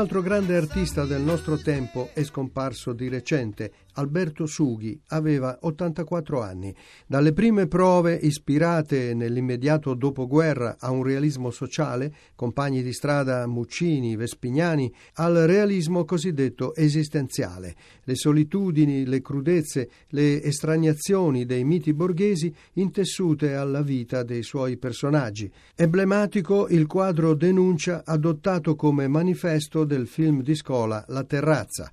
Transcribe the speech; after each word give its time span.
Altro 0.00 0.22
grande 0.22 0.56
artista 0.56 1.04
del 1.04 1.20
nostro 1.20 1.58
tempo 1.58 2.08
è 2.14 2.24
scomparso 2.24 2.94
di 2.94 3.10
recente, 3.10 3.70
Alberto 3.94 4.46
Sughi, 4.46 4.98
aveva 5.08 5.58
84 5.60 6.40
anni. 6.40 6.74
Dalle 7.06 7.34
prime 7.34 7.66
prove 7.66 8.14
ispirate 8.14 9.12
nell'immediato 9.12 9.92
dopoguerra 9.92 10.76
a 10.78 10.90
un 10.90 11.02
realismo 11.02 11.50
sociale, 11.50 12.14
compagni 12.34 12.82
di 12.82 12.94
strada 12.94 13.46
Muccini, 13.46 14.16
Vespignani, 14.16 14.90
al 15.14 15.34
realismo 15.34 16.06
cosiddetto 16.06 16.74
esistenziale. 16.74 17.74
Le 18.04 18.14
solitudini, 18.14 19.04
le 19.04 19.20
crudezze, 19.20 19.90
le 20.08 20.42
estraniazioni 20.42 21.44
dei 21.44 21.64
miti 21.64 21.92
borghesi 21.92 22.54
intessute 22.74 23.54
alla 23.54 23.82
vita 23.82 24.22
dei 24.22 24.42
suoi 24.42 24.78
personaggi. 24.78 25.50
Emblematico 25.74 26.68
il 26.68 26.86
quadro 26.86 27.34
Denuncia 27.34 28.02
adottato 28.06 28.76
come 28.76 29.06
manifesto 29.08 29.84
del 29.90 30.06
film 30.06 30.42
di 30.42 30.54
scuola 30.54 31.04
La 31.08 31.24
terrazza. 31.24 31.90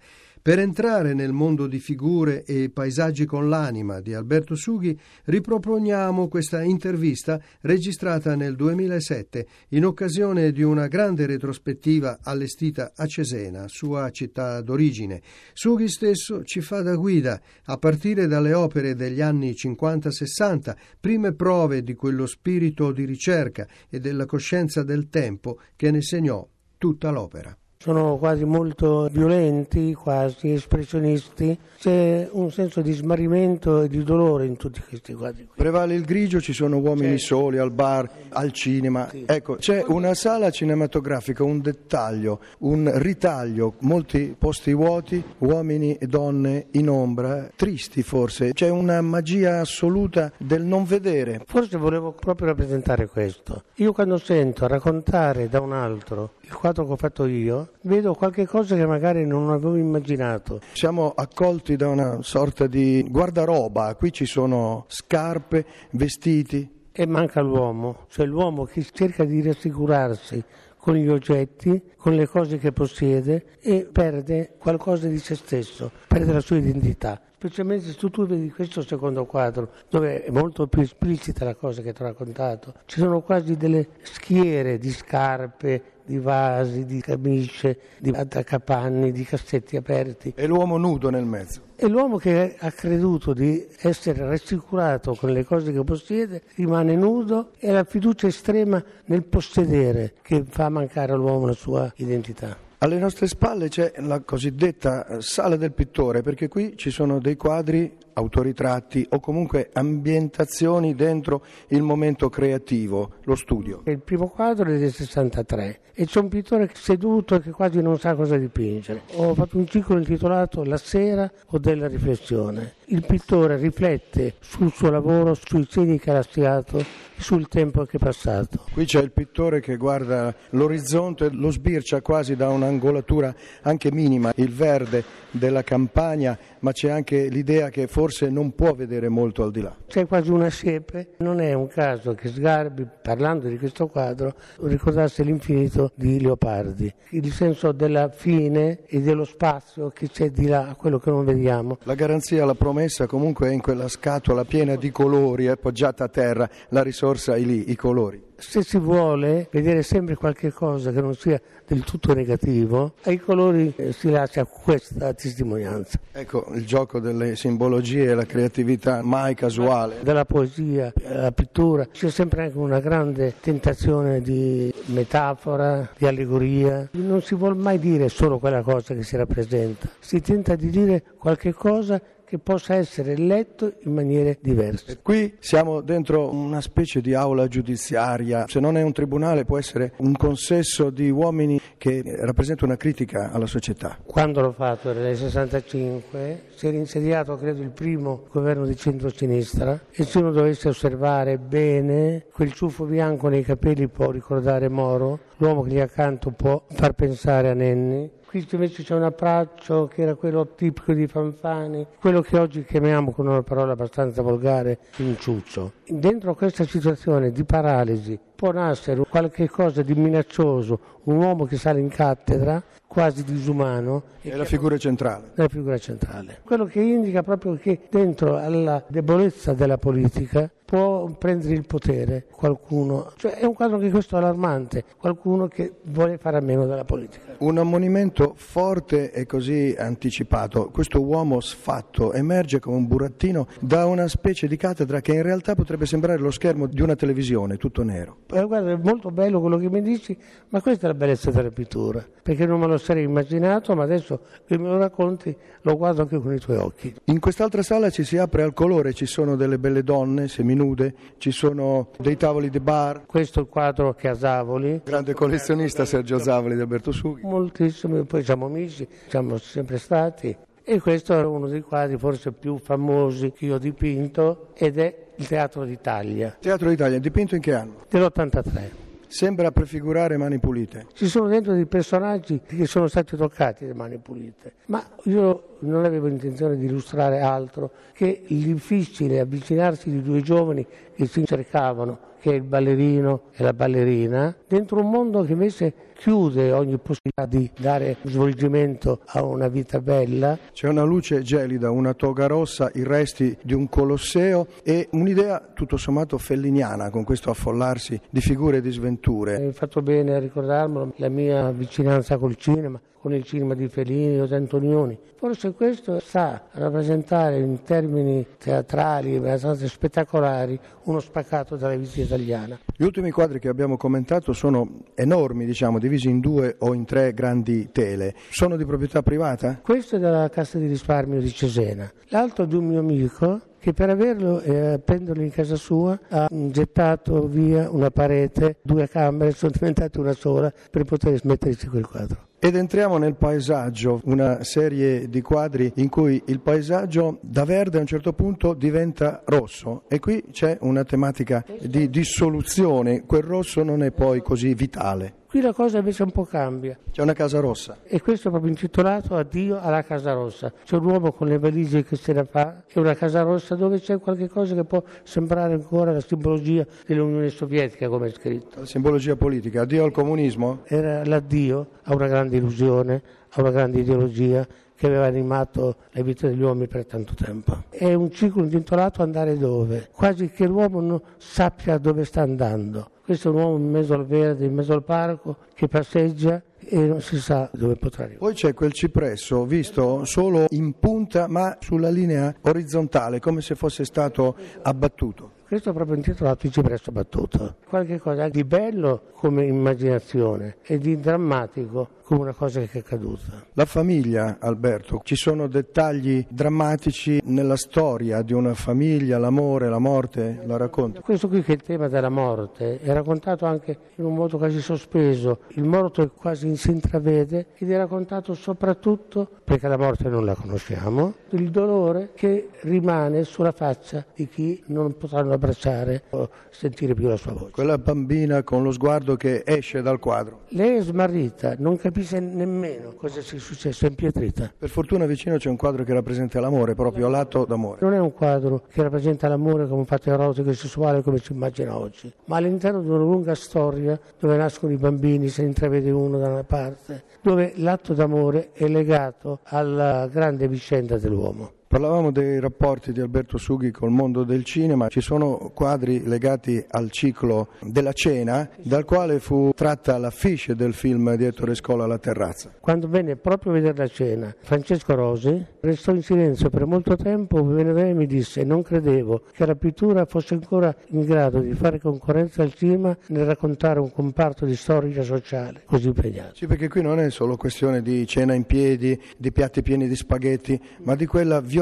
Per 0.48 0.60
entrare 0.60 1.14
nel 1.14 1.34
mondo 1.34 1.68
di 1.68 1.80
figure 1.80 2.46
e 2.46 2.70
paesaggi 2.70 3.26
con 3.26 3.50
l'anima 3.50 4.00
di 4.00 4.14
Alberto 4.14 4.56
Sughi, 4.56 4.98
riproponiamo 5.26 6.30
questa 6.30 6.64
intervista 6.64 7.38
registrata 7.62 8.34
nel 8.36 8.56
2007 8.56 9.48
in 9.72 9.86
occasione 9.86 10.54
di 10.54 10.62
una 10.62 10.88
grande 10.88 11.26
retrospettiva 11.26 12.20
allestita 12.22 12.94
a 12.96 13.06
Cesena, 13.08 13.68
sua 13.68 14.10
città 14.12 14.62
d'origine. 14.62 15.22
Sughi 15.52 15.90
stesso 15.90 16.44
ci 16.44 16.62
fa 16.62 16.82
da 16.82 16.96
guida, 16.96 17.42
a 17.66 17.78
partire 17.78 18.28
dalle 18.28 18.54
opere 18.54 18.96
degli 18.96 19.20
anni 19.20 19.52
50-60, 19.52 20.76
prime 21.02 21.34
prove 21.34 21.84
di 21.84 21.94
quello 21.94 22.26
spirito 22.26 22.94
di 22.94 23.04
ricerca 23.04 23.68
e 23.90 24.00
della 24.00 24.26
coscienza 24.26 24.84
del 24.84 25.10
tempo 25.10 25.60
che 25.76 25.92
ne 25.92 26.02
segnò 26.02 26.48
tutta 26.78 27.10
l'opera 27.10 27.58
sono 27.80 28.18
quasi 28.18 28.44
molto 28.44 29.08
violenti, 29.12 29.94
quasi 29.94 30.52
espressionisti. 30.52 31.58
C'è 31.78 32.28
un 32.32 32.52
senso 32.52 32.82
di 32.82 32.92
smarrimento 32.92 33.84
e 33.84 33.88
di 33.88 34.04
dolore 34.04 34.46
in 34.46 34.58
tutti 34.58 34.82
questi 34.82 35.14
quadri. 35.14 35.48
Prevale 35.56 35.94
il 35.94 36.04
grigio, 36.04 36.42
ci 36.42 36.54
sono 36.54 36.78
uomini 36.78 37.14
c'è. 37.14 37.18
soli 37.18 37.60
al 37.60 37.72
bar, 37.72 38.10
al 38.30 38.52
cinema. 38.52 39.08
Sì. 39.10 39.24
Ecco, 39.28 39.56
c'è 39.56 39.84
una 39.88 40.16
sala 40.16 40.50
cinematografica, 40.50 41.44
un 41.44 41.62
dettaglio, 41.62 42.40
un 42.60 42.92
ritaglio, 42.96 43.76
molti 43.80 44.36
posti 44.38 44.74
vuoti, 44.74 45.24
uomini 45.40 45.96
e 45.96 46.08
donne 46.08 46.68
in 46.72 46.90
ombra, 46.90 47.50
tristi 47.56 48.02
forse. 48.02 48.54
C'è 48.54 48.70
una 48.70 49.02
magia 49.02 49.60
assoluta 49.60 50.32
del 50.38 50.64
non 50.64 50.84
vedere. 50.84 51.42
Forse 51.46 51.78
volevo 51.78 52.12
proprio 52.12 52.48
rappresentare 52.48 53.08
questo. 53.08 53.64
Io 53.76 53.94
quando 53.94 54.18
sento 54.18 54.66
raccontare 54.66 55.48
da 55.48 55.62
un 55.62 55.74
altro 55.74 56.32
il 56.48 56.54
quadro 56.54 56.86
che 56.86 56.92
ho 56.94 56.96
fatto 56.96 57.26
io, 57.26 57.72
vedo 57.82 58.14
qualche 58.14 58.48
cosa 58.48 58.76
che 58.76 58.86
magari 58.86 59.26
non 59.26 59.50
avevo 59.52 59.76
immaginato. 59.76 60.62
Siamo 60.72 61.12
accolti 61.14 61.76
da 61.76 61.90
una 61.90 62.20
sorta 62.22 62.68
di 62.68 63.06
guardaroba, 63.10 63.94
qui 63.96 64.14
ci 64.14 64.26
sono 64.26 64.86
scarpe, 64.88 65.66
vestiti. 65.92 66.76
E 66.94 67.06
manca 67.06 67.42
l'uomo, 67.42 68.06
cioè 68.08 68.26
l'uomo 68.26 68.64
che 68.64 68.84
cerca 68.92 69.26
di 69.26 69.42
rassicurarsi 69.42 70.44
con 70.78 70.96
gli 70.96 71.10
oggetti, 71.10 71.84
con 71.98 72.14
le 72.16 72.28
cose 72.28 72.58
che 72.58 72.72
possiede 72.72 73.58
e 73.60 73.88
perde 73.92 74.56
qualcosa 74.58 75.08
di 75.08 75.20
se 75.20 75.36
stesso, 75.36 75.92
perde 76.08 76.32
la 76.32 76.40
sua 76.40 76.56
identità. 76.56 77.22
Specialmente 77.40 77.92
se 77.92 78.10
tu 78.10 78.26
vedi 78.26 78.50
questo 78.50 78.82
secondo 78.82 79.28
quadro, 79.28 79.70
dove 79.92 80.24
è 80.24 80.32
molto 80.32 80.66
più 80.66 80.82
esplicita 80.82 81.46
la 81.46 81.54
cosa 81.54 81.84
che 81.84 81.94
ti 81.94 82.02
ho 82.02 82.06
raccontato. 82.06 82.74
Ci 82.86 83.00
sono 83.00 83.22
quasi 83.22 83.56
delle 83.56 83.90
schiere 84.02 84.80
di 84.80 84.90
scarpe, 84.90 85.84
di 86.04 86.18
vasi, 86.18 86.84
di 86.86 87.00
camicie, 87.00 87.80
di 88.00 88.10
attaccapanni, 88.10 89.12
di 89.12 89.24
cassetti 89.24 89.78
aperti. 89.78 90.34
E 90.36 90.48
l'uomo 90.48 90.78
nudo 90.78 91.12
nel 91.12 91.26
mezzo. 91.26 91.62
E 91.76 91.88
l'uomo 91.88 92.18
che 92.18 92.56
ha 92.58 92.72
creduto 92.72 93.34
di 93.34 93.68
essere 93.82 94.26
rassicurato 94.26 95.14
con 95.14 95.30
le 95.30 95.46
cose 95.46 95.72
che 95.72 95.84
possiede 95.84 96.42
rimane 96.56 96.96
nudo 96.96 97.52
e 97.60 97.72
la 97.72 97.84
fiducia 97.84 98.26
estrema 98.26 98.84
nel 99.06 99.24
possedere 99.24 100.16
che 100.24 100.44
fa 100.44 100.70
mancare 100.70 101.12
all'uomo 101.12 101.46
la 101.46 101.54
sua 101.54 101.94
identità. 101.98 102.66
Alle 102.80 103.00
nostre 103.00 103.26
spalle 103.26 103.70
c'è 103.70 103.94
la 104.02 104.22
cosiddetta 104.22 105.08
eh, 105.08 105.22
sala 105.22 105.56
del 105.56 105.72
pittore, 105.72 106.22
perché 106.22 106.48
qui 106.48 106.78
ci 106.78 106.92
sono 106.92 107.20
dei 107.20 107.36
quadri, 107.36 107.92
autoritratti 108.14 109.04
o 109.10 109.20
comunque 109.20 109.70
ambientazioni 109.74 110.94
dentro 110.94 111.44
il 111.70 111.82
momento 111.82 112.30
creativo, 112.30 113.14
lo 113.24 113.34
studio. 113.34 113.82
Il 113.86 114.00
primo 114.00 114.28
quadro 114.28 114.70
è 114.70 114.78
del 114.78 114.92
63 114.92 115.80
e 115.94 116.06
c'è 116.06 116.20
un 116.20 116.28
pittore 116.28 116.70
seduto 116.74 117.40
che 117.40 117.50
quasi 117.50 117.82
non 117.82 117.98
sa 117.98 118.14
cosa 118.14 118.38
dipingere. 118.38 119.02
Ho 119.16 119.34
fatto 119.34 119.58
un 119.58 119.66
ciclo 119.66 119.98
intitolato 119.98 120.64
La 120.64 120.78
sera 120.78 121.32
o 121.48 121.58
della 121.58 121.88
riflessione. 121.88 122.76
Il 122.86 123.04
pittore 123.04 123.58
riflette 123.58 124.36
sul 124.40 124.72
suo 124.72 124.92
lavoro, 124.92 125.34
sui 125.34 125.66
segni 125.68 126.00
che 126.00 126.12
ha 126.12 126.14
lasciato, 126.14 126.84
sul 127.18 127.48
tempo 127.48 127.84
che 127.84 127.98
è 127.98 128.00
passato. 128.00 128.64
Qui 128.72 128.86
c'è 128.86 129.02
il 129.02 129.12
pittore 129.12 129.60
che 129.60 129.76
guarda 129.76 130.34
l'orizzonte, 130.52 131.30
lo 131.32 131.52
sbircia 131.52 132.02
quasi 132.02 132.36
da 132.36 132.50
un'angolatura 132.50 133.34
anche 133.64 133.92
minima, 133.92 134.32
il 134.36 134.54
verde 134.54 135.04
della 135.32 135.64
campagna, 135.64 136.38
ma 136.60 136.72
c'è 136.72 136.90
anche 136.90 137.28
l'idea 137.28 137.70
che 137.70 137.88
forse 137.88 138.30
non 138.30 138.54
può 138.54 138.74
vedere 138.74 139.10
molto 139.10 139.44
al 139.44 139.52
di 139.52 139.62
là. 139.62 139.76
C'è 139.88 140.06
quasi 140.06 140.32
una 140.32 140.50
siepe, 140.50 141.16
non 141.18 141.42
è 141.42 141.54
un 141.54 141.68
caso 141.68 142.14
che 142.14 142.30
Sgarbi, 142.30 142.88
parlando 143.02 143.48
di 143.48 143.58
questo 143.58 143.88
quadro, 143.88 144.34
ricordasse 144.62 145.24
l'infinito 145.24 145.92
di 145.96 146.22
Leopardi, 146.22 146.94
il 147.12 147.32
senso 147.32 147.72
della 147.72 148.10
fine 148.10 148.86
e 148.86 149.02
dello 149.02 149.26
spazio 149.26 149.90
che 149.90 150.10
c'è 150.10 150.30
di 150.30 150.48
là, 150.48 150.76
quello 150.78 151.00
che 151.00 151.10
non 151.10 151.26
vediamo. 151.26 151.78
La 151.84 151.96
garanzia, 151.96 152.46
la 152.46 152.56
promessa 152.56 153.08
comunque 153.08 153.50
è 153.50 153.52
in 153.52 153.62
quella 153.62 153.88
scatola 153.88 154.46
piena 154.46 154.76
di 154.76 154.92
colori, 154.92 155.48
appoggiata 155.48 156.06
a 156.06 156.10
terra, 156.10 156.50
la 156.70 156.84
risorsa 156.84 157.07
è 157.16 157.40
lì, 157.40 157.72
i 157.72 157.76
colori 157.76 158.28
se 158.40 158.62
si 158.62 158.78
vuole 158.78 159.48
vedere 159.52 159.82
sempre 159.82 160.16
qualche 160.16 160.52
cosa 160.52 160.92
che 160.92 161.02
non 161.02 161.16
sia 161.16 161.42
del 161.66 161.84
tutto 161.84 162.14
negativo, 162.14 162.94
ai 163.04 163.20
colori 163.20 163.74
eh, 163.76 163.92
si 163.92 164.10
lascia 164.10 164.46
questa 164.46 165.14
testimonianza. 165.14 166.00
Ecco, 166.12 166.48
il 166.54 166.66
gioco 166.66 167.00
delle 167.00 167.36
simbologie, 167.36 168.14
la 168.14 168.26
creatività 168.26 169.02
mai 169.02 169.34
casuale. 169.34 169.98
Dalla 170.02 170.26
poesia 170.26 170.94
alla 171.04 171.32
pittura 171.32 171.88
c'è 171.92 172.10
sempre 172.10 172.44
anche 172.44 172.58
una 172.58 172.80
grande 172.80 173.34
tentazione 173.40 174.22
di 174.22 174.72
metafora, 174.86 175.90
di 175.98 176.06
allegoria. 176.06 176.88
Non 176.92 177.22
si 177.22 177.36
vuole 177.36 177.56
mai 177.56 177.80
dire 177.80 178.08
solo 178.08 178.38
quella 178.38 178.62
cosa 178.62 178.94
che 178.94 179.04
si 179.04 179.18
rappresenta, 179.18 179.90
si 180.00 180.22
tenta 180.22 180.56
di 180.56 180.70
dire 180.70 181.04
qualche 181.18 181.54
cosa 181.54 182.00
che 182.28 182.40
possa 182.40 182.76
essere 182.76 183.16
letto 183.16 183.76
in 183.84 183.94
maniere 183.94 184.38
diverse. 184.42 185.00
Qui 185.02 185.38
siamo 185.40 185.80
dentro 185.80 186.30
una 186.30 186.60
specie 186.60 187.00
di 187.00 187.14
aula 187.14 187.48
giudiziaria, 187.48 188.44
se 188.50 188.60
non 188.60 188.76
è 188.76 188.82
un 188.82 188.92
tribunale 188.92 189.46
può 189.46 189.58
essere 189.58 189.94
un 190.00 190.12
consesso 190.12 190.90
di 190.90 191.10
uomini 191.10 191.58
che 191.78 192.04
rappresenta 192.20 192.66
una 192.66 192.76
critica 192.76 193.32
alla 193.32 193.46
società. 193.46 193.98
Quando 194.04 194.42
l'ho 194.42 194.52
fatto 194.52 194.90
era 194.90 195.00
nel 195.00 195.16
65, 195.16 196.44
si 196.54 196.68
era 196.68 196.76
insediato 196.76 197.38
credo 197.38 197.62
il 197.62 197.72
primo 197.72 198.28
governo 198.30 198.66
di 198.66 198.76
centro-sinistra 198.76 199.86
e 199.90 200.04
se 200.04 200.18
uno 200.18 200.32
dovesse 200.32 200.68
osservare 200.68 201.38
bene 201.38 202.26
quel 202.34 202.52
ciuffo 202.52 202.84
bianco 202.84 203.30
nei 203.30 203.44
capelli 203.44 203.88
può 203.88 204.12
ricordare 204.12 204.68
Moro, 204.68 205.20
l'uomo 205.38 205.62
che 205.62 205.70
gli 205.70 205.80
accanto 205.80 206.32
può 206.32 206.62
far 206.68 206.92
pensare 206.92 207.50
a 207.50 207.54
Nenni, 207.54 208.16
Qui 208.28 208.46
invece 208.52 208.84
c'è 208.84 208.94
un 208.94 209.04
approccio 209.04 209.88
che 209.88 210.02
era 210.02 210.16
quello 210.16 210.46
tipico 210.54 210.92
di 210.92 211.08
Fanfani, 211.08 211.88
quello 211.98 212.20
che 212.20 212.38
oggi 212.38 212.66
chiamiamo 212.66 213.14
con 213.14 213.26
una 213.26 213.42
parola 213.42 213.72
abbastanza 213.72 214.22
volgare 214.22 214.80
inciuccio. 214.98 215.72
Dentro 215.88 216.36
questa 216.36 216.66
situazione 216.66 217.32
di 217.32 217.46
paralisi 217.46 218.20
può 218.38 218.52
nascere 218.52 219.04
qualche 219.10 219.50
cosa 219.50 219.82
di 219.82 219.96
minaccioso, 219.96 220.80
un 221.06 221.18
uomo 221.18 221.46
che 221.46 221.58
sale 221.58 221.80
in 221.80 221.90
cattedra, 221.90 222.64
quasi 222.86 223.24
disumano. 223.24 224.04
È 224.22 224.36
la 224.36 224.46
figura 224.46 224.78
centrale. 224.78 225.32
È 225.34 225.42
la 225.42 225.48
figura 225.48 225.78
centrale. 225.80 226.42
Quello 226.46 226.66
che 226.66 226.80
indica 226.80 227.24
proprio 227.24 227.56
che 227.56 227.88
dentro 227.90 228.38
alla 228.38 228.84
debolezza 228.88 229.54
della 229.54 229.78
politica 229.78 230.50
può 230.68 231.06
prendere 231.18 231.54
il 231.54 231.66
potere 231.66 232.26
qualcuno, 232.30 233.14
cioè 233.16 233.36
è 233.36 233.46
un 233.46 233.54
quadro 233.54 233.78
anche 233.78 233.90
questo 233.90 234.18
allarmante, 234.18 234.84
qualcuno 234.98 235.48
che 235.48 235.76
vuole 235.84 236.18
fare 236.18 236.36
a 236.36 236.42
meno 236.42 236.66
della 236.66 236.84
politica. 236.84 237.36
Un 237.38 237.58
ammonimento 237.58 238.34
forte 238.36 239.14
e 239.14 239.26
così 239.26 239.74
anticipato, 239.78 240.70
questo 240.70 241.02
uomo 241.02 241.40
sfatto 241.40 242.12
emerge 242.12 242.60
come 242.60 242.76
un 242.76 242.86
burattino 242.86 243.48
da 243.62 243.86
una 243.86 244.10
specie 244.10 244.48
di 244.48 244.58
cattedra 244.58 245.00
che 245.00 245.14
in 245.14 245.22
realtà 245.22 245.56
potrebbe 245.56 245.86
sembrare 245.86 246.20
lo 246.20 246.32
schermo 246.32 246.68
di 246.68 246.82
una 246.82 246.98
televisione, 246.98 247.56
tutto 247.56 247.84
nero. 247.84 248.18
Eh, 248.30 248.44
guarda, 248.44 248.72
è 248.72 248.76
molto 248.76 249.10
bello 249.10 249.40
quello 249.40 249.58
che 249.58 249.70
mi 249.70 249.82
dici, 249.82 250.18
ma 250.50 250.62
questa 250.62 250.88
è 250.88 250.92
la 250.92 250.98
bellezza 250.98 251.32
della 251.32 251.50
pittura, 251.50 252.06
perché 252.22 252.46
non 252.46 252.60
me 252.60 252.68
lo 252.68 252.78
sarei 252.78 253.04
immaginato, 253.04 253.74
ma 253.74 253.84
adesso 253.84 254.20
che 254.46 254.58
me 254.58 254.68
lo 254.68 254.78
racconti 254.78 255.36
lo 255.62 255.78
guardo 255.78 256.02
anche 256.02 256.20
con 256.20 256.34
i 256.34 256.40
tuoi 256.40 256.58
occhi. 256.58 256.94
In 257.06 257.20
quest'altra 257.20 257.62
sala 257.62 257.90
ci 257.90 258.04
si 258.04 258.18
apre 258.18 258.44
al 258.44 258.54
colore, 258.54 258.94
ci 258.94 259.06
sono 259.06 259.36
delle 259.36 259.58
belle 259.58 259.82
donne 259.84 260.28
seminude, 260.28 260.94
ci 261.18 261.32
sono 261.32 261.92
dei 261.98 262.18
tavoli 262.18 262.50
di 262.50 262.60
bar. 262.60 263.06
Questo 263.06 263.40
è 263.40 263.42
il 263.44 263.48
quadro 263.48 263.94
che 263.94 264.10
ha 264.10 264.14
Zavoli. 264.14 264.82
Grande 264.84 265.14
collezionista 265.14 265.86
Sergio 265.86 266.20
Zavoli 266.20 266.56
di 266.56 266.62
Alberto 266.62 266.92
Sughi. 266.92 267.22
Moltissimi, 267.24 268.04
poi 268.04 268.24
siamo 268.24 268.48
amici, 268.48 268.86
siamo 269.08 269.38
sempre 269.38 269.78
stati. 269.78 270.36
E 270.70 270.82
questo 270.82 271.14
è 271.14 271.24
uno 271.24 271.48
dei 271.48 271.62
quadri 271.62 271.98
forse 271.98 272.34
più 272.34 272.58
famosi 272.58 273.32
che 273.32 273.46
io 273.46 273.56
ho 273.56 273.58
dipinto 273.58 274.50
ed 274.54 274.78
è 274.80 275.07
il 275.18 275.28
Teatro 275.28 275.66
d'Italia. 275.66 276.36
Teatro 276.40 276.70
d'Italia, 276.70 277.00
dipinto 277.00 277.36
in 277.36 277.42
che 277.42 277.54
anno? 277.54 277.86
Dell'83. 277.90 278.86
Sembra 279.08 279.52
prefigurare 279.52 280.18
mani 280.18 280.38
pulite. 280.38 280.88
Ci 280.94 281.08
sono 281.08 281.28
dentro 281.28 281.54
dei 281.54 281.66
personaggi 281.66 282.42
che 282.46 282.66
sono 282.66 282.88
stati 282.88 283.16
toccati 283.16 283.66
da 283.66 283.74
mani 283.74 283.98
pulite, 283.98 284.56
ma 284.66 284.86
io 285.04 285.58
non 285.60 285.86
avevo 285.86 286.08
intenzione 286.08 286.58
di 286.58 286.66
illustrare 286.66 287.22
altro 287.22 287.72
che 287.94 288.24
il 288.28 288.44
difficile 288.44 289.22
avvicinarsi 289.22 289.90
di 289.90 290.02
due 290.02 290.22
giovani 290.22 290.66
che 290.94 291.06
si 291.06 291.26
cercavano, 291.26 292.00
che 292.20 292.32
è 292.32 292.34
il 292.36 292.44
ballerino 292.44 293.22
e 293.32 293.44
la 293.44 293.54
ballerina, 293.54 294.36
dentro 294.46 294.82
un 294.82 294.90
mondo 294.90 295.24
che 295.24 295.32
invece 295.32 295.74
chiude 295.98 296.52
ogni 296.52 296.78
possibilità 296.78 297.26
di 297.26 297.50
dare 297.60 297.98
svolgimento 298.04 299.02
a 299.08 299.24
una 299.24 299.48
vita 299.48 299.82
bella. 299.82 300.38
C'è 300.54 300.68
una 300.68 300.84
luce 300.84 301.22
gelida, 301.22 301.72
una 301.72 301.94
toga 301.94 302.28
rossa, 302.28 302.70
i 302.76 302.84
resti 302.84 303.36
di 303.42 303.54
un 303.54 303.68
colosseo 303.68 304.48
e 304.64 304.88
un'idea 304.92 305.52
tutto 305.54 305.78
sommato 305.78 306.18
felliniana 306.18 306.90
con 306.90 307.04
questo 307.04 307.30
affollarsi 307.30 308.00
di 308.10 308.22
figure 308.22 308.58
e 308.58 308.62
di 308.62 308.72
sventure. 308.72 309.36
Hai 309.36 309.52
fatto 309.52 309.82
bene 309.82 310.14
a 310.14 310.20
ricordarmelo, 310.20 310.94
la 310.98 311.10
mia 311.10 311.50
vicinanza 311.52 312.18
col 312.18 312.36
cinema, 312.36 312.80
con 313.00 313.14
il 313.14 313.24
cinema 313.24 313.54
di 313.54 313.68
Fellini 313.68 314.20
o 314.20 314.26
di 314.26 314.34
Antonioni. 314.34 314.98
Forse 315.16 315.54
questo 315.54 316.00
sa 316.00 316.44
rappresentare 316.52 317.40
in 317.40 317.64
termini 317.64 318.26
teatrali, 318.38 319.16
abbastanza 319.16 319.68
spettacolari, 319.68 320.60
uno 320.84 321.00
spaccato 321.00 321.56
dalla 321.56 321.76
vita 321.76 322.02
italiana. 322.02 322.60
Gli 322.76 322.84
ultimi 322.84 323.12
quadri 323.12 323.40
che 323.40 323.50
abbiamo 323.50 323.78
commentato 323.78 324.34
sono 324.34 324.84
enormi, 324.94 325.46
diciamo, 325.46 325.80
divisi 325.80 326.10
in 326.10 326.20
due 326.20 326.56
o 326.60 326.74
in 326.74 326.86
tre 326.86 327.14
grandi 327.14 327.70
tele. 327.72 328.14
Sono 328.30 328.56
di 328.56 328.66
proprietà 328.66 329.02
privata? 329.02 329.60
Questo 329.62 329.96
è 329.96 330.00
della 330.00 330.30
Cassa 330.30 330.58
di 330.58 330.68
risparmio 330.68 331.20
di 331.20 331.32
Cesena, 331.32 331.92
l'altro 332.10 332.46
di 332.46 332.56
un 332.56 332.66
mio 332.66 332.80
amico 332.80 333.42
che 333.60 333.74
per 333.74 333.90
averlo 333.90 334.40
e 334.40 334.54
eh, 334.54 334.74
appenderlo 334.74 335.22
in 335.22 335.32
casa 335.32 335.56
sua 335.56 336.00
ha 336.10 336.28
gettato 336.32 337.28
via 337.28 337.70
una 337.70 337.90
parete, 337.90 338.60
due 338.62 338.88
camere, 338.88 339.32
sono 339.36 339.52
diventate 339.52 340.00
una 340.00 340.14
sola 340.14 340.54
per 340.72 340.84
poter 340.84 341.20
metterci 341.24 341.68
quel 341.68 341.86
quadro. 341.86 342.28
Ed 342.40 342.56
entriamo 342.56 343.00
nel 343.00 343.16
paesaggio, 343.16 344.00
una 344.04 344.44
serie 344.44 345.10
di 345.10 345.22
quadri 345.22 345.72
in 345.78 345.90
cui 345.90 346.22
il 346.28 346.40
paesaggio 346.40 347.18
da 347.22 347.44
verde 347.46 347.80
a 347.80 347.82
un 347.82 347.88
certo 347.88 348.14
punto 348.14 348.54
diventa 348.54 349.24
rosso 349.26 349.86
e 349.88 350.00
qui 350.00 350.24
c'è 350.32 350.56
una 350.62 350.84
tematica 350.84 351.44
di 351.60 351.90
dissoluzione, 351.90 353.06
quel 353.08 353.24
rosso 353.24 353.64
non 353.64 353.82
è 353.82 353.90
poi 353.90 354.22
così 354.22 354.54
vitale. 354.54 355.26
Qui 355.28 355.42
la 355.42 355.52
cosa 355.52 355.80
invece 355.80 356.04
un 356.04 356.12
po' 356.12 356.24
cambia. 356.24 356.80
C'è 356.90 357.02
una 357.02 357.12
casa 357.12 357.42
rossa. 357.42 357.80
E 357.84 358.00
questo 358.02 358.30
è 358.30 358.32
proprio 358.32 358.50
intitolato 358.50 359.18
Addio 359.18 359.60
alla 359.60 359.84
Casa 359.84 360.14
Rossa. 360.14 360.54
C'è 360.64 360.78
un 360.78 360.86
uomo 360.86 361.12
con 361.12 361.28
le 361.28 361.38
valigie 361.38 361.84
che 361.84 361.98
se 361.98 362.14
ne 362.14 362.24
fa 362.24 362.64
e 362.66 362.80
una 362.80 362.96
Casa 362.96 363.24
Rossa 363.24 363.56
dove 363.56 363.82
c'è 363.82 364.00
qualche 364.00 364.30
cosa 364.30 364.56
che 364.56 364.64
può 364.64 364.82
sembrare 365.04 365.54
ancora 365.54 365.92
la 365.92 366.00
simbologia 366.00 366.66
dell'Unione 366.86 367.28
Sovietica, 367.28 367.90
come 367.90 368.08
è 368.08 368.12
scritto. 368.12 368.62
La 368.62 368.66
simbologia 368.66 369.18
politica. 369.18 369.64
Addio 369.64 369.84
al 369.84 369.92
comunismo? 369.92 370.62
Era 370.64 371.04
l'addio 371.04 371.72
a 371.84 371.94
una 371.94 372.08
grande 372.38 372.46
illusione, 372.46 373.02
a 373.32 373.42
una 373.42 373.52
grande 373.52 373.80
ideologia 373.80 374.48
che 374.76 374.86
aveva 374.86 375.06
animato 375.06 375.78
le 375.92 376.04
vite 376.04 376.30
degli 376.30 376.42
uomini 376.42 376.68
per 376.68 376.86
tanto 376.86 377.14
tempo. 377.16 377.64
È 377.70 377.94
un 377.94 378.12
ciclo 378.12 378.44
intitolato 378.44 379.02
Andare 379.02 379.38
dove? 379.38 379.90
Quasi 379.92 380.30
che 380.30 380.46
l'uomo 380.46 380.80
non 380.80 381.02
sappia 381.18 381.78
dove 381.78 382.06
sta 382.06 382.22
andando. 382.22 382.92
Questo 383.04 383.30
è 383.30 383.32
un 383.32 383.38
uomo 383.38 383.58
in 383.58 383.70
mezzo 383.70 383.94
al 383.94 384.06
verde, 384.06 384.46
in 384.46 384.54
mezzo 384.54 384.74
al 384.74 384.84
parco, 384.84 385.38
che 385.54 385.68
passeggia 385.68 386.42
e 386.60 386.78
non 386.86 387.02
si 387.02 387.18
sa 387.20 387.50
dove 387.54 387.76
potrà 387.76 388.04
arrivare. 388.04 388.26
Poi 388.26 388.34
c'è 388.34 388.54
quel 388.54 388.74
cipresso 388.74 389.46
visto 389.46 390.04
solo 390.06 390.46
in 390.50 390.78
punta 390.78 391.28
ma 391.28 391.58
sulla 391.60 391.90
linea 391.90 392.36
orizzontale, 392.42 393.20
come 393.20 393.42
se 393.42 393.56
fosse 393.56 393.86
stato 393.86 394.36
abbattuto. 394.62 395.37
Questo 395.48 395.70
è 395.70 395.74
proprio 395.74 395.96
intitolato 395.96 396.46
Il 396.46 396.52
cipresso 396.52 396.92
battuto. 396.92 397.56
Qualche 397.70 398.00
cosa 398.00 398.28
di 398.28 398.44
bello 398.44 399.04
come 399.14 399.46
immaginazione 399.46 400.58
e 400.62 400.78
di 400.78 401.00
drammatico 401.00 401.96
come 402.04 402.22
una 402.22 402.34
cosa 402.34 402.62
che 402.62 402.70
è 402.72 402.78
accaduta. 402.80 403.46
La 403.54 403.66
famiglia, 403.66 404.38
Alberto, 404.40 405.02
ci 405.04 405.16
sono 405.16 405.48
dettagli 405.48 406.26
drammatici 406.30 407.22
nella 407.26 407.58
storia 407.58 408.22
di 408.22 408.34
una 408.34 408.54
famiglia, 408.54 409.18
l'amore, 409.18 409.70
la 409.70 409.80
morte, 409.80 410.42
la 410.46 410.56
racconta. 410.56 411.02
Questo 411.02 411.28
qui 411.28 411.42
che 411.42 411.52
è 411.52 411.56
il 411.56 411.64
tema 411.64 411.88
della 411.88 412.10
morte 412.10 412.80
è 412.80 412.94
raccontato 412.94 413.46
anche 413.46 413.78
in 413.96 414.06
un 414.06 414.16
modo 414.16 414.38
quasi 414.38 414.62
sospeso. 414.62 415.40
Il 415.56 415.64
morto 415.64 416.10
quasi 416.12 416.56
si 416.56 416.72
intravede 416.72 417.48
ed 417.56 417.72
è 417.72 417.78
raccontato 417.78 418.34
soprattutto, 418.34 419.30
perché 419.44 419.68
la 419.68 419.78
morte 419.78 420.08
non 420.08 420.24
la 420.24 420.36
conosciamo, 420.36 421.14
il 421.32 421.50
dolore 421.52 422.12
che 422.16 422.50
rimane 422.62 423.24
sulla 423.24 423.52
faccia 423.52 424.06
di 424.14 424.30
chi 424.30 424.64
non 424.68 424.96
potranno 424.96 425.37
abbracciare 425.38 426.04
o 426.12 426.30
sentire 426.50 426.94
più 426.94 427.08
la 427.08 427.18
sua 427.18 427.32
voce. 427.32 427.52
Quella 427.52 427.78
bambina 427.78 428.44
con 428.44 428.64
lo 428.64 428.72
sguardo 428.72 429.16
che 429.16 429.44
esce 429.46 429.82
dal 429.82 430.00
quadro. 430.00 430.42
Lei 430.50 430.78
è 430.78 430.82
smarrita, 430.82 431.56
non 431.58 431.78
capisce 431.78 432.20
nemmeno 432.20 432.94
cosa 432.94 433.22
sia 433.22 433.40
successo, 433.40 433.86
è 433.86 433.90
impietrita. 433.90 434.52
Per 434.58 434.70
fortuna 434.70 435.06
vicino 435.06 435.38
c'è 435.38 435.50
un 435.50 435.56
quadro 435.56 435.84
che 435.84 435.94
rappresenta 435.94 436.40
l'amore, 436.40 436.76
proprio 436.76 437.08
l'atto 437.08 437.46
d'amore. 437.46 437.80
Non 437.82 437.94
è 437.94 438.00
un 438.00 438.14
quadro 438.14 438.64
che 438.70 438.82
rappresenta 438.84 439.28
l'amore 439.28 439.66
come 439.68 439.80
un 439.80 439.86
fatto 439.86 440.10
erotico 440.10 440.50
e 440.50 440.54
sessuale 440.54 441.02
come 441.02 441.20
si 441.20 441.32
immagina 441.32 441.78
oggi, 441.78 442.12
ma 442.26 442.38
all'interno 442.38 442.82
di 442.82 442.90
una 442.90 442.98
lunga 442.98 443.36
storia 443.36 444.00
dove 444.20 444.36
nascono 444.38 444.74
i 444.74 444.78
bambini, 444.78 445.30
se 445.30 445.44
ne 445.44 445.50
intravede 445.50 445.90
uno 445.92 446.18
da 446.18 446.28
una 446.28 446.44
parte, 446.44 447.04
dove 447.22 447.54
l'atto 447.56 447.94
d'amore 447.94 448.52
è 448.54 448.68
legato 448.68 449.40
alla 449.44 450.08
grande 450.08 450.48
vicenda 450.48 450.98
dell'uomo. 450.98 451.56
Parlavamo 451.68 452.12
dei 452.12 452.40
rapporti 452.40 452.94
di 452.94 453.02
Alberto 453.02 453.38
Sughi 453.38 453.72
col 453.72 453.90
mondo 453.90 454.24
del 454.24 454.46
cinema, 454.46 454.88
ci 454.88 455.02
sono 455.02 455.52
quadri 455.54 456.08
legati 456.08 456.64
al 456.66 456.90
ciclo 456.92 457.50
della 457.60 457.92
cena, 457.92 458.50
dal 458.64 458.86
quale 458.86 459.20
fu 459.20 459.52
tratta 459.54 459.98
l'affiche 459.98 460.56
del 460.56 460.74
film 460.74 461.14
di 461.16 461.26
Ettore 461.26 461.56
Scola 461.56 461.86
La 461.86 461.98
terrazza. 461.98 462.54
Quando 462.62 462.88
venne 462.88 463.18
proprio 463.18 463.52
a 463.52 463.56
vedere 463.56 463.76
la 463.76 463.88
cena, 463.88 464.34
Francesco 464.40 464.96
Rosi 464.96 465.46
restò 465.60 465.92
in 465.92 466.04
silenzio 466.04 466.50
per 466.50 466.66
molto 466.66 466.96
tempo, 466.96 467.44
venne 467.44 467.90
e 467.90 467.94
mi 467.94 468.06
disse 468.06 468.46
non 468.46 468.62
credevo 468.62 469.24
che 469.34 469.46
la 469.46 469.56
pittura 469.56 470.06
fosse 470.06 470.36
ancora 470.36 470.74
in 470.92 471.04
grado 471.04 471.40
di 471.40 471.54
fare 471.54 471.82
concorrenza 471.82 472.44
al 472.44 472.54
cinema 472.54 472.96
nel 473.08 473.26
raccontare 473.26 473.82
un 473.82 473.92
comparto 473.92 474.46
di 474.46 474.56
storia 474.56 475.04
sociale 475.04 475.64
così 475.66 475.88
impegnato. 475.88 476.36
Sì, 476.36 476.48
perché 476.48 476.70
qui 476.70 476.82
non 476.82 477.02
è 477.02 477.10
solo 477.12 477.36
questione 477.36 477.82
di 477.82 478.08
cena 478.08 478.34
in 478.34 478.46
piedi, 478.46 478.98
di 479.18 479.34
piatti 479.34 479.62
pieni 479.62 479.90
di 479.90 479.96
spaghetti, 479.98 480.58
ma 480.84 480.96
di 480.96 481.06
quella 481.06 481.42
violenza 481.42 481.56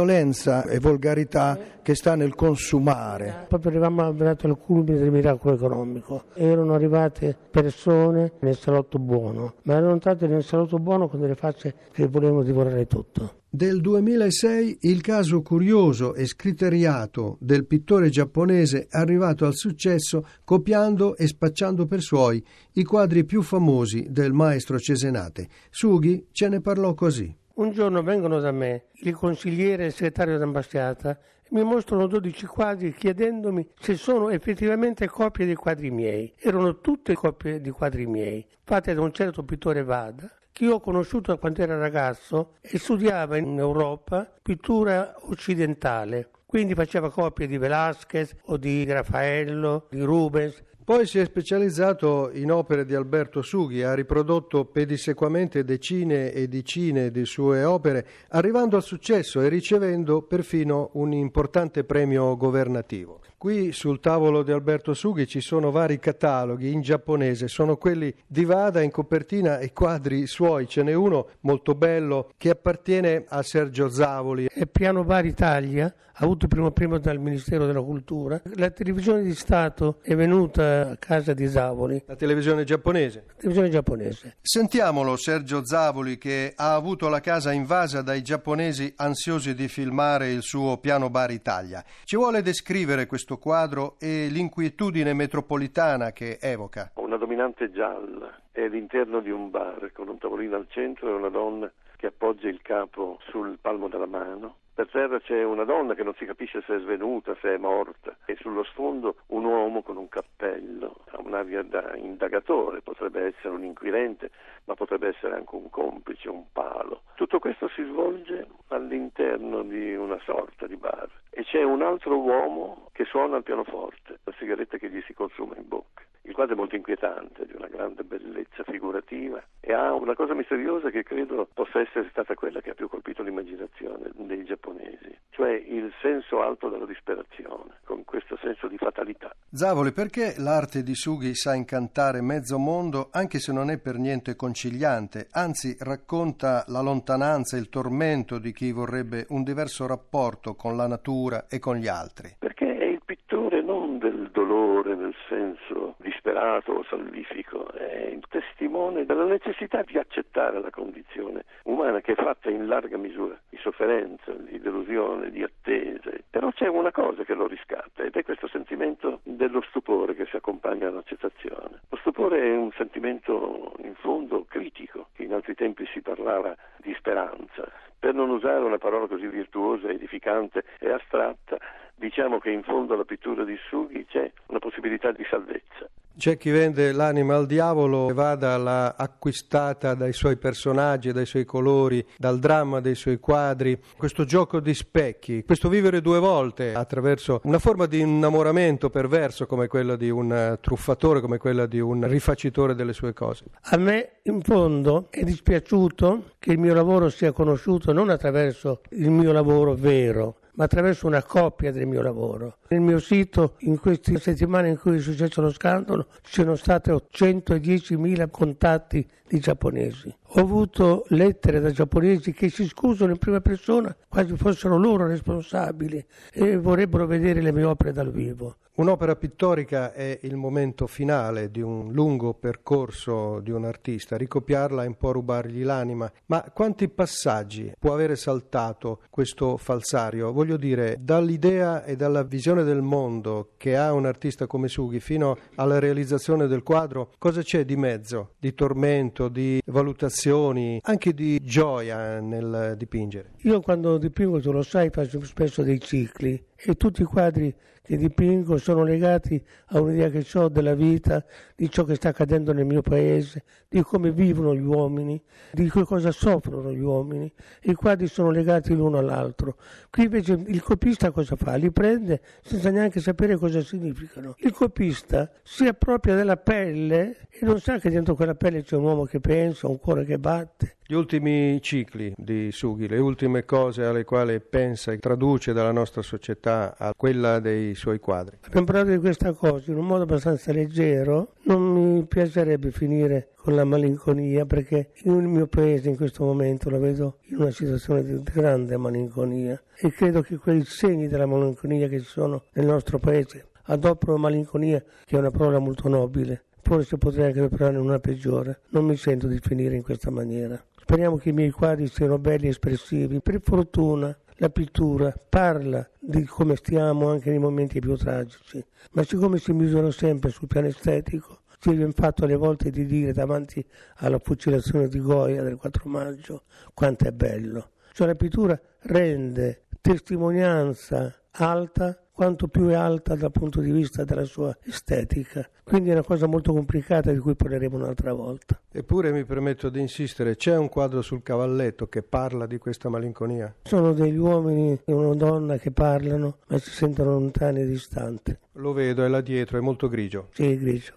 e 0.68 0.80
volgarità 0.80 1.58
che 1.82 1.96
sta 1.96 2.16
nel 2.16 2.36
consumare. 2.36 3.46
Proprio 3.48 3.72
eravamo 3.72 4.02
arrivati 4.02 4.46
al 4.46 4.58
culmine 4.58 4.98
del 4.98 5.12
miracolo 5.12 5.56
economico. 5.56 6.24
Erano 6.34 6.74
arrivate 6.74 7.38
persone 7.50 8.34
nel 8.40 8.58
salotto 8.58 9.00
buono, 9.00 9.54
ma 9.64 9.76
erano 9.76 9.94
entrate 9.94 10.28
nel 10.28 10.44
salotto 10.44 10.78
buono 10.80 11.08
con 11.08 11.22
delle 11.22 11.36
facce 11.36 11.76
che 11.92 12.08
volevano 12.08 12.44
divorare 12.44 12.88
tutto. 12.88 13.44
Del 13.50 13.80
2006 13.80 14.80
il 14.82 15.00
caso 15.00 15.42
curioso 15.42 16.14
e 16.14 16.26
scriteriato 16.26 17.38
del 17.40 17.66
pittore 17.66 18.10
giapponese 18.10 18.88
arrivato 18.90 19.46
al 19.46 19.56
successo 19.56 20.28
copiando 20.44 21.16
e 21.16 21.26
spacciando 21.28 21.86
per 21.86 22.02
suoi 22.02 22.44
i 22.74 22.84
quadri 22.84 23.24
più 23.24 23.42
famosi 23.42 24.08
del 24.10 24.34
maestro 24.34 24.78
Cesenate. 24.78 25.48
Sughi 25.70 26.28
ce 26.32 26.50
ne 26.50 26.60
parlò 26.60 26.94
così. 26.94 27.34
Un 27.56 27.72
giorno 27.72 28.04
vengono 28.04 28.42
da 28.42 28.52
me 28.52 28.88
il 28.96 29.16
consigliere 29.16 29.84
e 29.84 29.86
il 29.88 29.94
segretario 29.94 30.38
d'ambasciata 30.38 31.18
e 31.42 31.48
mi 31.52 31.64
mostrano 31.64 32.06
12 32.06 32.46
quadri 32.48 32.94
chiedendomi 32.94 33.66
se 33.80 33.96
sono 33.96 34.28
effettivamente 34.30 35.08
copie 35.08 35.46
dei 35.46 35.56
quadri 35.56 35.90
miei. 35.90 36.34
Erano 36.38 36.82
tutte 36.82 37.14
copie 37.14 37.62
di 37.62 37.70
quadri 37.70 38.08
miei, 38.08 38.46
fatte 38.62 38.94
da 38.94 39.00
un 39.00 39.14
certo 39.14 39.46
pittore 39.46 39.84
Vada, 39.84 40.30
che 40.52 40.68
ho 40.68 40.82
conosciuto 40.82 41.38
quando 41.38 41.62
era 41.62 41.78
ragazzo 41.78 42.56
e 42.60 42.78
studiava 42.78 43.38
in 43.38 43.58
Europa 43.58 44.30
pittura 44.42 45.16
occidentale. 45.22 46.32
Quindi 46.46 46.74
faceva 46.74 47.10
copie 47.10 47.48
di 47.48 47.58
Velázquez 47.58 48.36
o 48.48 48.58
di 48.58 48.84
Raffaello, 48.84 49.88
di 49.90 50.02
Rubens 50.02 50.62
poi 50.86 51.08
si 51.08 51.18
è 51.18 51.26
specializzato 51.26 52.30
in 52.32 52.52
opere 52.52 52.86
di 52.86 52.94
Alberto 52.94 53.42
Sughi, 53.42 53.82
ha 53.82 53.96
riprodotto 53.96 54.66
pedissequamente 54.66 55.64
decine 55.64 56.32
e 56.32 56.48
decine 56.48 57.10
di 57.10 57.26
sue 57.26 57.64
opere, 57.64 58.06
arrivando 58.30 58.76
al 58.76 58.84
successo 58.84 59.42
e 59.42 59.50
ricevendo 59.50 60.22
perfino 60.22 60.92
un 60.94 61.12
importante 61.12 61.86
premio 61.86 62.38
governativo. 62.38 63.20
Qui 63.38 63.74
sul 63.74 64.00
tavolo 64.00 64.44
di 64.44 64.52
Alberto 64.52 64.94
Sughi 64.94 65.28
ci 65.28 65.42
sono 65.42 65.70
vari 65.70 66.00
cataloghi 66.00 66.72
in 66.72 66.82
giapponese, 66.82 67.48
sono 67.48 67.76
quelli 67.76 68.14
di 68.26 68.46
Vada 68.46 68.82
in 68.82 68.92
copertina 68.92 69.60
e 69.60 69.74
quadri 69.74 70.26
suoi, 70.26 70.68
ce 70.68 70.84
n'è 70.84 70.94
uno 70.94 71.28
molto 71.42 71.76
bello 71.76 72.32
che 72.38 72.50
appartiene 72.50 73.26
a 73.28 73.44
Sergio 73.44 73.90
Zavoli. 73.90 74.48
È 74.48 74.66
Piano 74.66 75.04
Bar 75.04 75.26
Italia, 75.26 75.94
ha 76.18 76.24
avuto 76.24 76.46
il 76.46 76.52
primo 76.52 76.72
premio 76.72 76.98
dal 76.98 77.20
Ministero 77.20 77.66
della 77.66 77.82
Cultura. 77.82 78.42
La 78.56 78.70
televisione 78.70 79.22
di 79.22 79.36
Stato 79.36 80.00
è 80.02 80.16
venuta 80.16 80.92
a 80.92 80.96
casa 80.98 81.34
di 81.34 81.46
Zavoli. 81.46 82.04
La 82.08 82.16
televisione 82.16 82.64
giapponese? 82.64 83.26
La 83.28 83.34
televisione 83.34 83.70
giapponese. 83.70 84.38
Sentiamolo 84.42 85.18
Sergio 85.18 85.66
Zavoli 85.66 86.18
che 86.18 86.54
ha 86.56 86.74
avuto 86.74 87.10
la 87.10 87.20
casa 87.20 87.52
invasa 87.52 88.02
dai 88.02 88.22
giapponesi 88.22 88.94
ansiosi 88.96 89.54
di 89.54 89.68
filmare 89.68 90.32
il 90.32 90.42
suo 90.42 90.78
Piano 90.78 91.10
Bar 91.10 91.32
Italia. 91.32 91.84
Ci 92.06 92.16
vuole 92.16 92.42
descrivere 92.42 93.08
questo 93.08 93.25
quadro 93.34 93.96
e 94.00 94.28
l'inquietudine 94.30 95.14
metropolitana 95.14 96.12
che 96.12 96.38
evoca? 96.40 96.92
Una 96.96 97.18
dominante 97.18 97.72
gialla 97.72 98.42
è 98.52 98.68
l'interno 98.68 99.20
di 99.20 99.32
un 99.32 99.50
bar 99.50 99.92
con 99.92 100.08
un 100.08 100.18
tavolino 100.18 100.56
al 100.56 100.68
centro 100.70 101.10
e 101.10 101.14
una 101.14 101.30
donna 101.30 101.72
che 101.98 102.08
appoggia 102.08 102.48
il 102.48 102.62
capo 102.62 103.18
sul 103.30 103.58
palmo 103.60 103.88
della 103.88 104.06
mano 104.06 104.58
per 104.76 104.90
terra 104.90 105.22
c'è 105.22 105.42
una 105.42 105.64
donna 105.64 105.94
che 105.94 106.04
non 106.04 106.14
si 106.16 106.26
capisce 106.26 106.62
se 106.68 106.76
è 106.76 106.80
svenuta, 106.80 107.34
se 107.40 107.54
è 107.54 107.58
morta 107.58 108.18
e 108.26 108.36
sullo 108.36 108.62
sfondo 108.66 109.16
un 109.28 109.46
uomo 109.46 109.82
con 109.82 109.96
un 109.96 110.10
cappello, 110.10 110.98
ha 111.12 111.22
un'aria 111.22 111.64
da 111.64 111.96
indagatore, 111.96 112.82
potrebbe 112.82 113.26
essere 113.26 113.54
un 113.54 113.64
inquirente, 113.64 114.32
ma 114.66 114.74
potrebbe 114.74 115.08
essere 115.08 115.36
anche 115.36 115.56
un 115.56 115.70
complice, 115.70 116.28
un 116.28 116.52
palo. 116.52 117.04
Tutto 117.16 117.40
questo 117.40 117.70
si 117.70 117.84
svolge 117.84 118.48
all'interno 118.68 119.64
di 119.64 119.96
una 119.96 120.20
sorta 120.26 120.68
di 120.68 120.76
bar 120.76 121.10
e 121.30 121.44
c'è 121.46 121.64
un 121.64 121.82
altro 121.82 122.18
uomo 122.18 122.90
che 122.92 123.06
suona 123.06 123.38
il 123.38 123.44
pianoforte, 123.44 124.20
la 124.26 124.34
sigaretta 124.38 124.78
che 124.78 124.90
gli 124.90 125.02
si 125.04 125.14
consuma 125.14 125.56
in 125.56 125.70
bocca. 125.70 126.04
Quadro 126.36 126.54
è 126.54 126.58
molto 126.58 126.76
inquietante, 126.76 127.46
di 127.46 127.54
una 127.56 127.68
grande 127.68 128.04
bellezza 128.04 128.64
figurativa 128.64 129.42
e 129.62 129.72
ha 129.72 129.94
una 129.94 130.16
cosa 130.16 130.34
misteriosa 130.34 130.90
che 130.90 131.02
credo 131.02 131.48
possa 131.54 131.80
essere 131.80 132.10
stata 132.12 132.34
quella 132.34 132.60
che 132.60 132.72
ha 132.72 132.74
più 132.74 132.90
colpito 132.90 133.24
l'immaginazione 133.24 134.12
dei 134.16 134.44
giapponesi, 134.44 135.18
cioè 135.30 135.54
il 135.54 135.94
senso 136.02 136.42
alto 136.42 136.68
della 136.68 136.86
disperazione, 136.86 137.80
con 137.86 138.04
questo 138.04 138.36
senso 138.42 138.68
di 138.68 138.76
fatalità. 138.76 139.34
Zavoli, 139.50 139.94
perché 139.94 140.34
l'arte 140.38 140.84
di 140.84 140.94
Sughi 140.94 141.34
sa 141.36 141.56
incantare 141.56 142.22
mezzo 142.22 142.58
mondo 142.58 143.08
anche 143.14 143.40
se 143.40 143.54
non 143.54 143.70
è 143.70 143.80
per 143.80 143.96
niente 143.96 144.36
conciliante, 144.36 145.28
anzi 145.32 145.78
racconta 145.80 146.66
la 146.68 146.82
lontananza 146.82 147.56
e 147.56 147.62
il 147.62 147.70
tormento 147.70 148.40
di 148.40 148.52
chi 148.52 148.74
vorrebbe 148.74 149.26
un 149.30 149.44
diverso 149.44 149.88
rapporto 149.88 150.56
con 150.56 150.76
la 150.76 150.88
natura 150.88 151.46
e 151.48 151.60
con 151.60 151.78
gli 151.78 151.88
altri? 151.88 152.36
Perché 152.38 152.78
è 152.78 152.84
il 152.84 153.02
pittore 153.06 153.62
non 153.62 154.00
del 154.00 154.30
dolore 154.32 154.96
nel 154.96 155.16
senso 155.30 155.96
disperato 156.26 156.84
salvifico, 156.90 157.72
è 157.72 158.08
il 158.08 158.24
testimone 158.28 159.06
della 159.06 159.26
necessità 159.26 159.84
di 159.84 160.00
accettare 160.00 160.60
la 160.60 160.72
condizione 160.72 161.46
umana 161.66 162.02
che 162.02 162.14
è 162.14 162.16
fatta 162.16 162.50
in 162.50 162.66
larga 162.66 162.98
misura 162.98 163.40
di 163.48 163.58
sofferenza, 163.58 164.32
di 164.32 164.60
delusione, 164.60 165.30
di 165.30 165.44
attese. 165.44 166.24
Però 166.32 166.50
c'è 166.52 166.68
una 166.68 166.92
cosa 166.92 167.24
che 167.24 167.36
lo 167.36 167.46
riscatta 167.46 168.02
ed 168.04 168.16
è 168.16 168.24
questo 168.24 168.48
sentimento 168.48 169.20
dello 169.22 169.62
stupore 169.70 170.16
che 170.16 170.26
si 170.26 170.36
accompagna 170.36 170.88
all'accettazione. 170.88 171.82
Lo 171.90 171.98
stupore 171.98 172.42
è 172.42 172.56
un 172.56 172.72
sentimento 172.72 173.74
in 173.84 173.94
fondo 173.94 174.46
critico, 174.50 175.10
in 175.18 175.32
altri 175.32 175.54
tempi 175.54 175.86
si 175.94 176.02
parlava 176.02 176.56
di 176.78 176.94
speranza. 176.96 177.72
Per 178.00 178.16
non 178.16 178.30
usare 178.32 178.64
una 178.64 178.80
parola 178.80 179.06
così 179.06 179.28
virtuosa, 179.28 179.90
edificante 179.90 180.64
e 180.80 180.90
astratta, 180.90 181.58
diciamo 181.96 182.40
che 182.40 182.50
in 182.50 182.64
fondo 182.64 182.96
alla 182.96 183.06
pittura 183.06 183.44
di 183.44 183.58
Sughi 183.70 184.06
c'è 184.08 184.32
una 184.48 184.60
possibilità 184.60 185.12
di 185.12 185.24
salvezza. 185.30 185.88
C'è 186.18 186.38
chi 186.38 186.50
vende 186.50 186.94
l'anima 186.94 187.36
al 187.36 187.46
diavolo 187.46 188.10
e 188.10 188.14
vada 188.14 188.56
la 188.58 188.96
acquistata 188.96 189.96
dai 189.96 190.14
suoi 190.14 190.38
personaggi, 190.38 191.12
dai 191.12 191.26
suoi 191.26 191.44
colori, 191.44 192.06
dal 192.18 192.40
dramma 192.40 192.80
dei 192.80 192.96
suoi 192.96 193.20
quadri, 193.20 193.78
questo 193.98 194.24
gioco 194.24 194.62
di 194.62 194.74
specchi, 194.74 195.44
questo 195.44 195.68
vivere 195.68 196.00
due 196.00 196.20
volte 196.20 196.74
attraverso 196.74 197.42
una 197.44 197.60
forma 197.60 197.86
di 197.86 198.00
innamoramento 198.00 198.90
perverso 198.90 199.46
come 199.46 199.68
quella 199.68 199.98
di 199.98 200.10
un 200.10 200.58
truffatore, 200.62 201.20
come 201.20 201.38
quella 201.38 201.66
di 201.66 201.80
un 201.82 202.08
rifacitore 202.08 202.76
delle 202.76 202.94
sue 202.94 203.12
cose. 203.12 203.46
A 203.64 203.78
me 203.78 204.20
in 204.24 204.42
fondo 204.42 205.08
è 205.10 205.22
dispiaciuto 205.22 206.32
che 206.40 206.54
il 206.54 206.60
mio 206.60 206.74
lavoro 206.74 207.10
sia 207.10 207.34
conosciuto 207.34 207.92
non 207.92 208.10
attraverso 208.10 208.82
il 208.92 209.10
mio 209.10 209.34
lavoro 209.34 209.74
vero, 209.74 210.38
ma 210.56 210.66
attraverso 210.66 211.08
una 211.08 211.24
copia 211.24 211.72
del 211.72 211.86
mio 211.86 212.02
lavoro. 212.02 212.58
Nel 212.70 212.82
mio 212.82 213.00
sito, 213.00 213.56
in 213.60 213.80
queste 213.80 214.18
settimane 214.20 214.70
in 214.70 214.78
cui 214.78 214.98
è 214.98 215.00
successo 215.00 215.42
lo 215.42 215.52
scandalo, 215.52 216.08
ci 216.22 216.42
sono 216.42 216.56
stati 216.56 216.90
110.000 216.90 218.30
contatti 218.30 219.08
di 219.28 219.40
giapponesi. 219.40 220.14
Ho 220.38 220.40
avuto 220.40 221.06
lettere 221.10 221.60
da 221.60 221.72
giapponesi 221.72 222.34
che 222.34 222.50
si 222.50 222.68
scusano 222.68 223.12
in 223.12 223.18
prima 223.18 223.42
persona, 223.42 223.96
quasi 224.08 224.36
fossero 224.36 224.78
loro 224.78 225.08
responsabili 225.08 226.06
e 226.32 226.58
vorrebbero 226.58 227.06
vedere 227.06 227.42
le 227.42 227.52
mie 227.52 227.64
opere 227.64 227.92
dal 227.92 228.12
vivo. 228.12 228.58
Un'opera 228.78 229.16
pittorica 229.16 229.94
è 229.94 230.20
il 230.24 230.36
momento 230.36 230.86
finale 230.86 231.50
di 231.50 231.62
un 231.62 231.94
lungo 231.94 232.34
percorso 232.34 233.40
di 233.40 233.50
un 233.50 233.64
artista, 233.64 234.18
ricopiarla 234.18 234.84
è 234.84 234.88
un 234.88 234.98
po' 234.98 235.14
rubargli 235.14 235.64
l'anima, 235.64 236.12
ma 236.26 236.44
quanti 236.54 236.90
passaggi 236.90 237.72
può 237.80 237.94
avere 237.94 238.18
saltato 238.18 239.00
questo 239.10 239.56
falsario? 239.56 240.34
Voglio 240.34 240.58
dire, 240.58 240.98
dall'idea 241.00 241.86
e 241.86 241.96
dalla 241.96 242.24
visione 242.24 242.64
del 242.64 242.82
mondo 242.82 243.52
che 243.56 243.78
ha 243.78 243.94
un 243.94 244.06
artista 244.06 244.46
come 244.46 244.68
Sughi 244.68 245.00
fino 245.00 245.38
alla 245.56 245.80
realizzazione 245.80 246.46
del 246.46 246.62
quadro, 246.62 247.14
cosa 247.18 247.42
c'è 247.42 247.64
di 247.64 247.78
mezzo? 247.78 248.32
Di 248.38 248.54
tormento, 248.54 249.30
di 249.30 249.62
valutazioni, 249.68 250.82
anche 250.84 251.14
di 251.14 251.40
gioia 251.42 252.20
nel 252.20 252.74
dipingere? 252.76 253.36
Io 253.44 253.62
quando 253.62 253.98
dipingo, 253.98 254.42
tu 254.42 254.52
lo 254.52 254.64
sai, 254.64 254.90
faccio 254.90 255.24
spesso 255.24 255.64
dei 255.64 255.80
cicli 255.80 256.44
e 256.58 256.76
tutti 256.76 257.04
i 257.04 257.06
quadri 257.06 257.56
che 257.86 257.98
dipingo 257.98 258.58
sono 258.58 258.84
legati 258.84 259.42
a 259.68 259.80
un'idea 259.80 260.10
che 260.10 260.26
ho 260.40 260.50
della 260.50 260.74
vita, 260.74 261.24
di 261.56 261.70
ciò 261.70 261.84
che 261.84 261.94
sta 261.94 262.10
accadendo 262.10 262.52
nel 262.52 262.66
mio 262.66 262.82
paese, 262.82 263.44
di 263.70 263.84
come 263.84 264.12
vivono 264.12 264.56
gli 264.56 264.66
uomini, 264.66 265.22
di 265.52 265.70
che 265.70 265.84
cosa 265.84 266.12
soffrono 266.12 266.74
gli 266.74 266.82
uomini. 266.82 267.32
I 267.64 267.76
quadri 267.76 268.08
sono 268.08 268.32
legati 268.32 268.74
l'uno 268.74 268.98
all'altro. 268.98 269.58
Qui 269.92 270.06
invece 270.06 270.34
il 270.34 270.64
copista 270.64 271.12
cosa 271.12 271.36
fa? 271.36 271.56
Li 271.56 271.72
prende 271.72 272.22
senza 272.42 272.72
neanche 272.72 273.00
sapere 273.00 273.38
cosa 273.38 273.62
significano. 273.62 274.34
Il 274.40 274.52
copista 274.52 275.30
si 275.44 275.68
appropria 275.68 276.16
della 276.16 276.38
pelle 276.38 277.28
e 277.30 277.46
non 277.46 277.60
sa 277.60 277.78
che 277.78 277.92
dentro 277.92 278.16
quella 278.16 278.34
pelle 278.34 278.64
c'è 278.64 278.76
un 278.76 278.84
uomo 278.84 279.06
che 279.06 279.20
pensa, 279.20 279.68
un 279.68 279.78
cuore 279.78 280.06
che 280.06 280.18
batte. 280.18 280.75
Gli 280.88 280.94
ultimi 280.94 281.60
cicli 281.64 282.14
di 282.16 282.52
Sughi, 282.52 282.88
le 282.88 283.00
ultime 283.00 283.44
cose 283.44 283.84
alle 283.86 284.04
quali 284.04 284.40
pensa 284.40 284.92
e 284.92 285.00
traduce 285.00 285.52
dalla 285.52 285.72
nostra 285.72 286.04
società 286.04 286.76
a 286.78 286.94
quella 286.96 287.40
dei 287.40 287.74
suoi 287.74 287.98
quadri. 287.98 288.38
Abbiamo 288.46 288.68
parlato 288.68 288.92
di 288.92 289.00
questa 289.00 289.34
cosa 289.34 289.72
in 289.72 289.78
un 289.78 289.88
modo 289.88 290.04
abbastanza 290.04 290.52
leggero, 290.52 291.32
non 291.46 291.64
mi 291.64 292.06
piacerebbe 292.06 292.70
finire 292.70 293.30
con 293.36 293.56
la 293.56 293.64
malinconia 293.64 294.46
perché 294.46 294.92
il 295.06 295.12
mio 295.14 295.48
paese 295.48 295.90
in 295.90 295.96
questo 295.96 296.24
momento 296.24 296.70
lo 296.70 296.78
vedo 296.78 297.18
in 297.30 297.38
una 297.38 297.50
situazione 297.50 298.04
di 298.04 298.22
grande 298.22 298.78
malinconia 298.78 299.60
e 299.76 299.92
credo 299.92 300.22
che 300.22 300.38
quei 300.38 300.64
segni 300.66 301.08
della 301.08 301.26
malinconia 301.26 301.88
che 301.88 302.00
ci 302.00 302.06
sono 302.06 302.44
nel 302.54 302.68
nostro 302.68 303.00
paese 303.00 303.48
adoperano 303.64 304.20
malinconia 304.20 304.84
che 305.04 305.16
è 305.16 305.18
una 305.18 305.32
parola 305.32 305.58
molto 305.58 305.88
nobile 305.88 306.44
forse 306.66 306.98
potrei 306.98 307.28
anche 307.28 307.48
prepararne 307.48 307.78
una 307.78 308.00
peggiore. 308.00 308.62
Non 308.70 308.86
mi 308.86 308.98
sento 308.98 309.28
di 309.28 309.40
finire 309.40 309.76
in 309.76 309.84
questa 309.84 310.10
maniera. 310.10 310.60
Speriamo 310.88 311.18
che 311.18 311.30
i 311.30 311.34
miei 311.34 311.50
quadri 311.50 311.88
siano 311.88 312.20
belli 312.20 312.46
e 312.46 312.50
espressivi. 312.50 313.20
Per 313.20 313.42
fortuna 313.42 314.16
la 314.36 314.52
pittura 314.52 315.12
parla 315.28 315.90
di 316.00 316.26
come 316.26 316.56
stiamo 316.58 317.10
anche 317.10 317.32
nei 317.32 317.40
momenti 317.40 317.80
più 317.80 317.96
tragici, 317.96 318.64
ma 318.92 319.02
siccome 319.02 319.40
si 319.40 319.52
misura 319.52 319.90
sempre 319.90 320.30
sul 320.30 320.46
piano 320.46 320.68
estetico, 320.68 321.40
ci 321.58 321.72
viene 321.72 321.92
fatto 321.92 322.26
alle 322.26 322.36
volte 322.36 322.70
di 322.70 322.86
dire 322.86 323.14
davanti 323.14 323.66
alla 323.96 324.20
fucilazione 324.20 324.88
di 324.88 325.00
Goya 325.00 325.42
del 325.42 325.56
4 325.56 325.90
maggio 325.90 326.44
quanto 326.76 327.08
è 327.08 327.12
bello. 327.12 327.72
Cioè 327.92 328.06
la 328.06 328.16
pittura 328.16 328.62
rende 328.82 329.64
testimonianza 329.82 331.12
alta 331.32 332.00
quanto 332.16 332.48
più 332.48 332.68
è 332.68 332.74
alta 332.74 333.14
dal 333.16 333.32
punto 333.32 333.60
di 333.60 333.72
vista 333.72 334.06
della 334.06 334.24
sua 334.24 334.56
estetica. 334.64 335.48
Quindi 335.64 335.90
è 335.90 335.92
una 335.92 336.04
cosa 336.04 336.28
molto 336.28 336.54
complicata 336.54 337.12
di 337.12 337.20
cui 337.20 337.36
parleremo 337.36 337.76
un'altra 337.76 338.14
volta. 338.14 338.60
Eppure 338.72 339.12
mi 339.12 339.26
permetto 339.26 339.70
di 339.70 339.82
insistere, 339.82 340.38
c'è 340.38 340.56
un 340.56 340.70
quadro 340.70 341.02
sul 341.02 341.22
cavalletto 341.22 341.88
che 341.88 342.04
parla 342.04 342.46
di 342.46 342.58
questa 342.58 342.88
malinconia? 342.88 343.54
Sono 343.64 343.92
degli 343.92 344.16
uomini 344.16 344.80
e 344.86 344.94
una 344.94 345.14
donna 345.14 345.58
che 345.58 345.72
parlano 345.72 346.38
ma 346.48 346.58
si 346.58 346.70
sentono 346.70 347.12
lontani 347.12 347.62
e 347.62 347.66
distanti. 347.68 348.38
Lo 348.54 348.72
vedo, 348.72 349.04
è 349.04 349.10
là 349.10 349.20
dietro, 349.20 349.58
è 349.58 349.62
molto 349.62 349.90
grigio. 349.90 350.30
Sì, 350.32 350.50
è 350.52 350.58
grigio. 350.58 350.94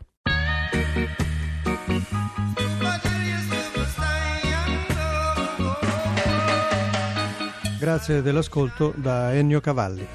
Grazie 7.80 8.22
dell'ascolto 8.22 8.92
da 8.96 9.32
Ennio 9.32 9.60
Cavalli. 9.60 10.06